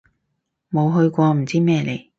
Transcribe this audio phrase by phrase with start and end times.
[0.71, 2.07] 冇去過唔知咩嚟